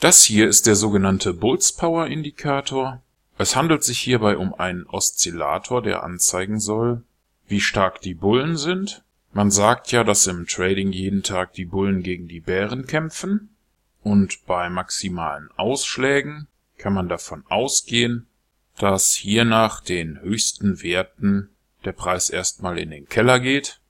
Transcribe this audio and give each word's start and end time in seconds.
Das 0.00 0.24
hier 0.24 0.48
ist 0.48 0.66
der 0.66 0.76
sogenannte 0.76 1.34
Bulls 1.34 1.74
Power 1.74 2.06
Indikator. 2.06 3.02
Es 3.36 3.54
handelt 3.54 3.84
sich 3.84 3.98
hierbei 3.98 4.38
um 4.38 4.54
einen 4.54 4.86
Oszillator, 4.86 5.82
der 5.82 6.02
anzeigen 6.02 6.58
soll, 6.58 7.02
wie 7.48 7.60
stark 7.60 8.00
die 8.00 8.14
Bullen 8.14 8.56
sind. 8.56 9.04
Man 9.34 9.50
sagt 9.50 9.92
ja, 9.92 10.02
dass 10.02 10.26
im 10.26 10.46
Trading 10.46 10.92
jeden 10.92 11.22
Tag 11.22 11.52
die 11.52 11.66
Bullen 11.66 12.02
gegen 12.02 12.28
die 12.28 12.40
Bären 12.40 12.86
kämpfen. 12.86 13.54
Und 14.02 14.46
bei 14.46 14.70
maximalen 14.70 15.50
Ausschlägen 15.58 16.46
kann 16.78 16.94
man 16.94 17.10
davon 17.10 17.44
ausgehen, 17.50 18.26
dass 18.78 19.12
hier 19.12 19.44
nach 19.44 19.82
den 19.82 20.18
höchsten 20.22 20.82
Werten 20.82 21.50
der 21.84 21.92
Preis 21.92 22.30
erstmal 22.30 22.78
in 22.78 22.88
den 22.88 23.06
Keller 23.06 23.38
geht. 23.38 23.82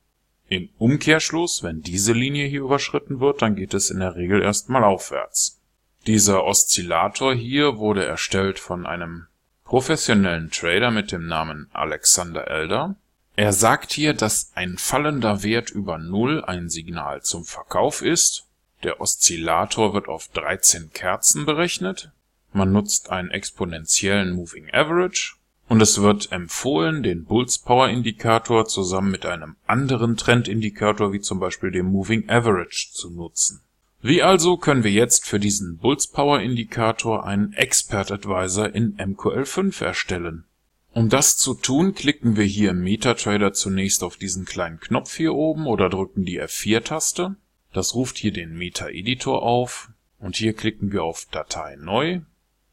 Im 0.49 0.71
Umkehrschluss, 0.77 1.63
wenn 1.63 1.83
diese 1.83 2.15
Linie 2.15 2.49
hier 2.49 2.63
überschritten 2.63 3.21
wird, 3.21 3.43
dann 3.43 3.55
geht 3.55 3.75
es 3.75 3.91
in 3.91 4.01
der 4.01 4.17
Regel 4.17 4.43
erstmal 4.43 4.83
aufwärts. 4.83 5.60
Dieser 6.07 6.45
Oszillator 6.45 7.35
hier 7.35 7.77
wurde 7.77 8.07
erstellt 8.07 8.59
von 8.59 8.87
einem 8.87 9.27
professionellen 9.65 10.51
Trader 10.51 10.91
mit 10.91 11.13
dem 11.13 11.27
Namen 11.27 11.69
Alexander 11.73 12.49
Elder. 12.49 12.97
Er 13.37 13.53
sagt 13.53 13.93
hier, 13.93 14.15
dass 14.15 14.51
ein 14.55 14.79
fallender 14.79 15.43
Wert 15.43 15.71
über 15.71 15.99
Null 15.99 16.43
ein 16.45 16.71
Signal 16.71 17.23
zum 17.23 17.45
Verkauf 17.45 18.03
ist. 18.03 18.47
Der 18.83 19.01
Oszillator 19.01 19.93
wird 19.93 20.09
auf 20.09 20.29
13 20.29 20.91
Kerzen 20.93 21.45
berechnet. 21.45 22.11
Man 22.53 22.73
nutzt 22.73 23.11
einen 23.11 23.31
exponentiellen 23.31 24.33
Moving 24.33 24.73
Average 24.73 25.35
und 25.69 25.81
es 25.81 26.01
wird 26.01 26.33
empfohlen, 26.33 27.03
den 27.03 27.27
Bulls 27.27 27.59
Power 27.59 27.89
Indikator 27.89 28.67
zusammen 28.67 29.11
mit 29.11 29.27
einem 29.27 29.57
anderen 29.67 30.17
Trendindikator 30.17 31.13
wie 31.13 31.21
zum 31.21 31.39
Beispiel 31.39 31.71
dem 31.71 31.87
Moving 31.87 32.29
Average 32.29 32.89
zu 32.93 33.11
nutzen. 33.11 33.61
Wie 34.03 34.23
also 34.23 34.57
können 34.57 34.83
wir 34.83 34.91
jetzt 34.91 35.27
für 35.27 35.39
diesen 35.39 35.77
Bulls 35.77 36.07
Power 36.07 36.41
Indikator 36.41 37.27
einen 37.27 37.53
Expert 37.53 38.11
Advisor 38.11 38.75
in 38.75 38.97
MQL5 38.97 39.85
erstellen? 39.85 40.45
Um 40.93 41.11
das 41.11 41.37
zu 41.37 41.55
tun, 41.55 41.95
klicken 41.95 42.37
wir 42.37 42.45
hier 42.45 42.71
im 42.71 42.83
MetaTrader 42.83 43.53
zunächst 43.53 44.03
auf 44.03 44.17
diesen 44.17 44.47
kleinen 44.47 44.81
Knopf 44.81 45.17
hier 45.17 45.35
oben 45.35 45.67
oder 45.67 45.91
drücken 45.91 46.25
die 46.25 46.41
F4-Taste. 46.41 47.37
Das 47.73 47.95
ruft 47.95 48.17
hier 48.17 48.33
den 48.33 48.57
Meta-Editor 48.57 49.43
auf 49.43 49.91
und 50.19 50.37
hier 50.37 50.55
klicken 50.55 50.93
wir 50.93 51.05
auf 51.05 51.27
Datei 51.31 51.77
neu, 51.77 52.21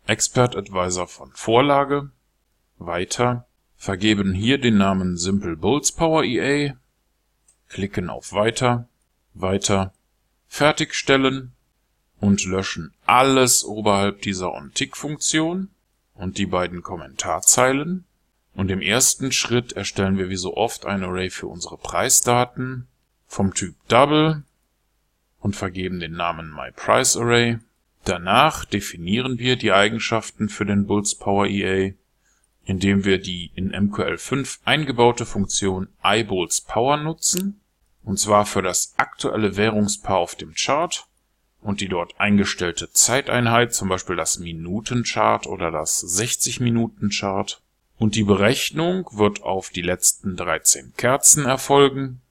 Expert 0.08 0.56
Advisor 0.56 1.08
von 1.08 1.31
Vorlage. 1.34 2.09
Weiter, 2.80 3.47
vergeben 3.75 4.34
hier 4.34 4.58
den 4.59 4.78
Namen 4.78 5.17
Simple 5.17 5.58
Bulls 5.58 5.91
Power 5.91 6.23
EA, 6.23 6.73
klicken 7.67 8.09
auf 8.09 8.31
Weiter, 8.31 8.88
Weiter, 9.34 9.94
Fertigstellen 10.48 11.53
und 12.20 12.45
löschen 12.45 12.94
alles 13.06 13.64
oberhalb 13.64 14.22
dieser 14.22 14.53
OnTick-Funktion 14.53 15.70
und 16.16 16.38
die 16.38 16.45
beiden 16.45 16.81
Kommentarzeilen. 16.81 18.06
Und 18.53 18.72
im 18.72 18.81
ersten 18.81 19.31
Schritt 19.31 19.73
erstellen 19.73 20.18
wir 20.18 20.30
wie 20.30 20.38
so 20.38 20.58
oft 20.58 20.86
ein 20.86 21.03
Array 21.03 21.30
für 21.30 21.48
unsere 21.48 21.78
Preisdaten 21.78 22.88
vom 23.28 23.53
Typ 23.53 23.75
Double 23.88 24.44
und 25.40 25.56
vergeben 25.56 26.00
den 26.00 26.14
Namen 26.14 26.50
MyPriceArray. 26.50 27.59
Danach 28.03 28.66
definieren 28.66 29.38
wir 29.38 29.58
die 29.58 29.72
Eigenschaften 29.72 30.50
für 30.50 30.66
den 30.66 30.88
Bulls 30.88 31.14
Power 31.14 31.45
EA 31.45 31.92
indem 32.68 33.06
wir 33.06 33.18
die 33.18 33.50
in 33.56 33.72
MQL5 33.72 34.59
eingebaute 34.66 35.25
Funktion 35.25 35.88
iBullsPower 36.03 36.98
nutzen, 36.98 37.62
und 38.08 38.17
zwar 38.17 38.45
für 38.45 38.61
das 38.61 38.94
aktuelle 38.95 39.58
Währungspaar 39.58 40.17
auf 40.17 40.36
dem 40.36 40.53
Chart 40.53 41.05
und 41.61 41.81
die 41.81 41.89
dort 41.89 42.19
eingestellte 42.19 42.89
Zeiteinheit, 42.91 43.73
zum 43.73 43.89
Beispiel 43.89 44.16
das 44.16 44.39
Minutenchart 44.39 45.45
oder 45.45 45.72
das 45.72 46.03
60-Minuten-Chart. 46.03 47.61
Und 47.97 48.16
die 48.16 48.23
Berechnung 48.23 49.09
wird 49.11 49.44
auf 49.44 49.69
die 49.69 49.81
letzten 49.81 50.38
13 50.38 50.94
Kerzen 50.95 51.46
erfolgen, 51.46 52.22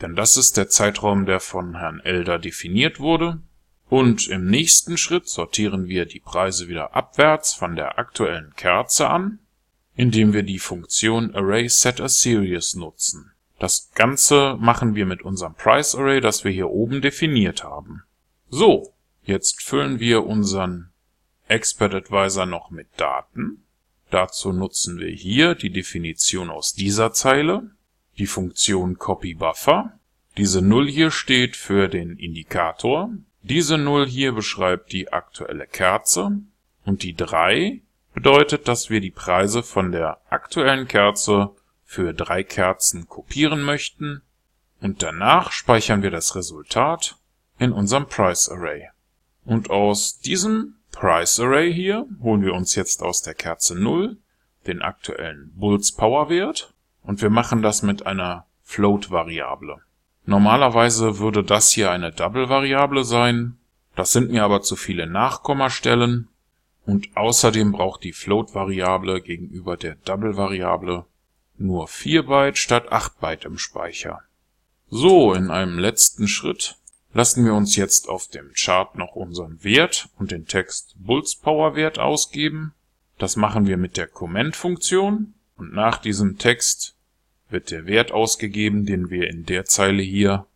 denn 0.00 0.14
das 0.14 0.36
ist 0.36 0.56
der 0.56 0.68
Zeitraum, 0.68 1.26
der 1.26 1.40
von 1.40 1.78
Herrn 1.78 2.00
Elder 2.00 2.38
definiert 2.38 3.00
wurde. 3.00 3.40
Und 3.88 4.28
im 4.28 4.46
nächsten 4.46 4.96
Schritt 4.96 5.28
sortieren 5.28 5.88
wir 5.88 6.06
die 6.06 6.20
Preise 6.20 6.68
wieder 6.68 6.94
abwärts 6.94 7.54
von 7.54 7.74
der 7.74 7.98
aktuellen 7.98 8.54
Kerze 8.54 9.08
an 9.08 9.40
indem 9.96 10.32
wir 10.32 10.42
die 10.42 10.58
Funktion 10.58 11.34
ArraySetASeries 11.34 12.74
nutzen. 12.74 13.33
Das 13.64 13.90
Ganze 13.94 14.58
machen 14.60 14.94
wir 14.94 15.06
mit 15.06 15.22
unserem 15.22 15.54
PriceArray, 15.54 16.20
das 16.20 16.44
wir 16.44 16.50
hier 16.50 16.68
oben 16.68 17.00
definiert 17.00 17.64
haben. 17.64 18.02
So, 18.50 18.92
jetzt 19.22 19.62
füllen 19.62 20.00
wir 20.00 20.26
unseren 20.26 20.90
Expert 21.48 21.94
Advisor 21.94 22.44
noch 22.44 22.70
mit 22.70 22.88
Daten. 22.98 23.64
Dazu 24.10 24.52
nutzen 24.52 24.98
wir 24.98 25.08
hier 25.08 25.54
die 25.54 25.70
Definition 25.70 26.50
aus 26.50 26.74
dieser 26.74 27.14
Zeile, 27.14 27.70
die 28.18 28.26
Funktion 28.26 28.98
CopyBuffer. 28.98 29.98
Diese 30.36 30.60
0 30.60 30.90
hier 30.90 31.10
steht 31.10 31.56
für 31.56 31.88
den 31.88 32.18
Indikator. 32.18 33.14
Diese 33.40 33.78
0 33.78 34.06
hier 34.06 34.32
beschreibt 34.32 34.92
die 34.92 35.10
aktuelle 35.10 35.66
Kerze 35.66 36.38
und 36.84 37.02
die 37.02 37.14
3 37.14 37.80
bedeutet, 38.12 38.68
dass 38.68 38.90
wir 38.90 39.00
die 39.00 39.10
Preise 39.10 39.62
von 39.62 39.90
der 39.90 40.20
aktuellen 40.28 40.86
Kerze 40.86 41.52
für 41.94 42.12
drei 42.12 42.42
Kerzen 42.42 43.08
kopieren 43.08 43.62
möchten 43.62 44.22
und 44.80 45.04
danach 45.04 45.52
speichern 45.52 46.02
wir 46.02 46.10
das 46.10 46.34
Resultat 46.34 47.16
in 47.58 47.70
unserem 47.70 48.06
Price 48.06 48.48
Array. 48.48 48.88
Und 49.44 49.70
aus 49.70 50.18
diesem 50.18 50.74
Price 50.90 51.38
Array 51.38 51.72
hier 51.72 52.06
holen 52.20 52.42
wir 52.42 52.54
uns 52.54 52.74
jetzt 52.74 53.00
aus 53.00 53.22
der 53.22 53.34
Kerze 53.34 53.76
0 53.76 54.16
den 54.66 54.82
aktuellen 54.82 55.52
Bulls 55.54 55.92
Power 55.92 56.28
Wert 56.28 56.74
und 57.04 57.22
wir 57.22 57.30
machen 57.30 57.62
das 57.62 57.82
mit 57.82 58.04
einer 58.06 58.46
Float 58.64 59.12
Variable. 59.12 59.76
Normalerweise 60.26 61.20
würde 61.20 61.44
das 61.44 61.70
hier 61.70 61.92
eine 61.92 62.10
Double 62.10 62.48
Variable 62.48 63.04
sein, 63.04 63.56
das 63.94 64.10
sind 64.12 64.32
mir 64.32 64.42
aber 64.42 64.62
zu 64.62 64.74
viele 64.74 65.06
Nachkommastellen 65.06 66.26
und 66.86 67.16
außerdem 67.16 67.70
braucht 67.70 68.02
die 68.02 68.12
Float-Variable 68.12 69.20
gegenüber 69.20 69.76
der 69.76 69.94
Double-Variable 69.94 71.06
nur 71.56 71.88
4 71.88 72.24
Byte 72.24 72.58
statt 72.58 72.90
8 72.90 73.20
Byte 73.20 73.44
im 73.44 73.58
Speicher. 73.58 74.22
So, 74.90 75.34
in 75.34 75.50
einem 75.50 75.78
letzten 75.78 76.28
Schritt 76.28 76.76
lassen 77.12 77.44
wir 77.44 77.54
uns 77.54 77.76
jetzt 77.76 78.08
auf 78.08 78.28
dem 78.28 78.52
Chart 78.54 78.96
noch 78.96 79.14
unseren 79.14 79.62
Wert 79.62 80.08
und 80.18 80.30
den 80.30 80.46
Text 80.46 80.94
Bulls 80.98 81.36
Power 81.36 81.76
Wert 81.76 81.98
ausgeben. 81.98 82.74
Das 83.18 83.36
machen 83.36 83.66
wir 83.66 83.76
mit 83.76 83.96
der 83.96 84.08
Comment-Funktion 84.08 85.34
und 85.56 85.72
nach 85.72 85.98
diesem 85.98 86.38
Text 86.38 86.94
wird 87.48 87.70
der 87.70 87.86
Wert 87.86 88.10
ausgegeben, 88.10 88.84
den 88.84 89.10
wir 89.10 89.28
in 89.28 89.46
der 89.46 89.64
Zeile 89.64 90.02
hier 90.02 90.46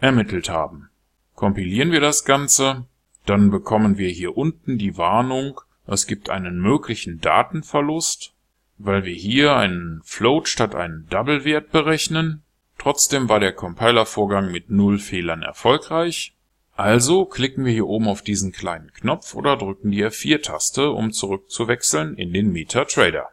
ermittelt 0.00 0.48
haben. 0.48 0.88
Kompilieren 1.34 1.92
wir 1.92 2.00
das 2.00 2.24
Ganze, 2.24 2.86
dann 3.26 3.50
bekommen 3.50 3.98
wir 3.98 4.08
hier 4.08 4.36
unten 4.36 4.78
die 4.78 4.96
Warnung, 4.96 5.60
es 5.86 6.06
gibt 6.06 6.30
einen 6.30 6.58
möglichen 6.58 7.20
Datenverlust, 7.20 8.32
weil 8.78 9.04
wir 9.04 9.14
hier 9.14 9.56
einen 9.56 10.00
Float 10.04 10.48
statt 10.48 10.74
einen 10.74 11.06
Double-Wert 11.08 11.70
berechnen. 11.70 12.42
Trotzdem 12.78 13.28
war 13.28 13.40
der 13.40 13.52
Compiler-Vorgang 13.52 14.50
mit 14.50 14.70
null 14.70 14.98
Fehlern 14.98 15.42
erfolgreich. 15.42 16.34
Also 16.76 17.24
klicken 17.24 17.64
wir 17.64 17.72
hier 17.72 17.86
oben 17.86 18.06
auf 18.06 18.20
diesen 18.20 18.52
kleinen 18.52 18.92
Knopf 18.92 19.34
oder 19.34 19.56
drücken 19.56 19.90
die 19.90 20.04
F4-Taste, 20.04 20.90
um 20.90 21.10
zurückzuwechseln 21.10 22.16
in 22.16 22.34
den 22.34 22.52
MetaTrader. 22.52 23.30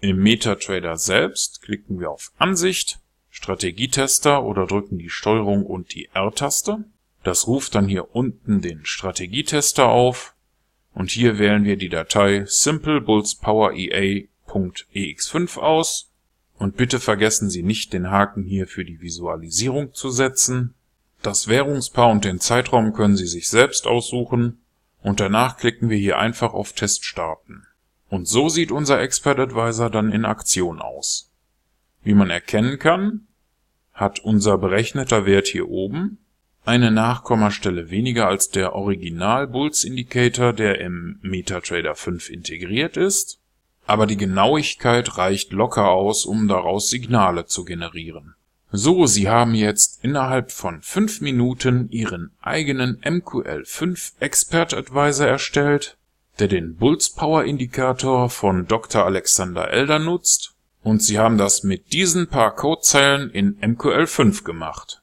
Im 0.00 0.22
MetaTrader 0.22 0.96
selbst 0.96 1.60
klicken 1.60 2.00
wir 2.00 2.10
auf 2.10 2.32
Ansicht, 2.38 2.98
Strategietester 3.28 4.42
oder 4.44 4.66
drücken 4.66 4.96
die 4.98 5.10
Steuerung 5.10 5.66
und 5.66 5.94
die 5.94 6.08
R-Taste. 6.14 6.84
Das 7.22 7.46
ruft 7.46 7.74
dann 7.74 7.86
hier 7.86 8.14
unten 8.14 8.62
den 8.62 8.86
Strategietester 8.86 9.88
auf 9.88 10.34
und 10.94 11.10
hier 11.10 11.38
wählen 11.38 11.64
wir 11.64 11.76
die 11.76 11.90
Datei 11.90 12.44
simplebullspowerea.ex5 14.46 15.58
aus 15.58 16.10
und 16.58 16.76
bitte 16.76 17.00
vergessen 17.00 17.50
Sie 17.50 17.62
nicht 17.62 17.92
den 17.92 18.10
Haken 18.10 18.44
hier 18.44 18.66
für 18.66 18.84
die 18.84 19.00
Visualisierung 19.00 19.92
zu 19.94 20.10
setzen. 20.10 20.74
Das 21.22 21.48
Währungspaar 21.48 22.10
und 22.10 22.24
den 22.24 22.40
Zeitraum 22.40 22.92
können 22.92 23.16
Sie 23.16 23.26
sich 23.26 23.48
selbst 23.48 23.86
aussuchen 23.86 24.60
und 25.02 25.20
danach 25.20 25.56
klicken 25.56 25.90
wir 25.90 25.98
hier 25.98 26.18
einfach 26.18 26.54
auf 26.54 26.72
Test 26.72 27.04
starten. 27.04 27.66
Und 28.08 28.28
so 28.28 28.48
sieht 28.48 28.70
unser 28.70 29.00
Expert 29.00 29.38
Advisor 29.38 29.90
dann 29.90 30.12
in 30.12 30.24
Aktion 30.24 30.80
aus. 30.80 31.30
Wie 32.02 32.14
man 32.14 32.30
erkennen 32.30 32.78
kann, 32.78 33.26
hat 33.92 34.20
unser 34.20 34.58
berechneter 34.58 35.26
Wert 35.26 35.48
hier 35.48 35.68
oben 35.68 36.18
eine 36.64 36.90
Nachkommastelle 36.90 37.90
weniger 37.90 38.26
als 38.26 38.50
der 38.50 38.74
Original 38.74 39.46
Bulls 39.46 39.84
Indicator, 39.84 40.52
der 40.52 40.80
im 40.80 41.18
MetaTrader 41.22 41.94
5 41.94 42.28
integriert 42.28 42.96
ist, 42.96 43.40
aber 43.86 44.06
die 44.06 44.16
Genauigkeit 44.16 45.16
reicht 45.16 45.52
locker 45.52 45.88
aus, 45.88 46.24
um 46.24 46.48
daraus 46.48 46.90
Signale 46.90 47.46
zu 47.46 47.64
generieren. 47.64 48.34
So, 48.72 49.06
Sie 49.06 49.28
haben 49.28 49.54
jetzt 49.54 50.02
innerhalb 50.02 50.50
von 50.50 50.82
fünf 50.82 51.20
Minuten 51.20 51.88
Ihren 51.90 52.32
eigenen 52.42 53.00
MQL5 53.00 54.14
Expert 54.18 54.74
Advisor 54.74 55.26
erstellt, 55.26 55.96
der 56.38 56.48
den 56.48 56.76
Bulls 56.76 57.10
Power 57.10 57.44
Indikator 57.44 58.28
von 58.28 58.66
Dr. 58.66 59.04
Alexander 59.04 59.70
Elder 59.70 59.98
nutzt 59.98 60.54
und 60.82 61.02
Sie 61.02 61.18
haben 61.18 61.38
das 61.38 61.62
mit 61.62 61.92
diesen 61.92 62.28
paar 62.28 62.54
Codezeilen 62.54 63.30
in 63.30 63.58
MQL5 63.60 64.42
gemacht 64.42 65.02